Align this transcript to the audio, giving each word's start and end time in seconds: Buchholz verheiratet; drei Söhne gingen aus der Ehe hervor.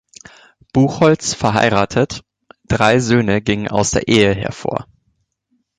Buchholz 0.73 1.35
verheiratet; 1.35 2.23
drei 2.67 2.97
Söhne 2.97 3.39
gingen 3.39 3.67
aus 3.67 3.91
der 3.91 4.07
Ehe 4.07 4.33
hervor. 4.33 4.87